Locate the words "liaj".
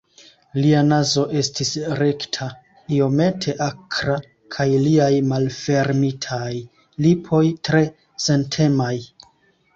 4.87-5.11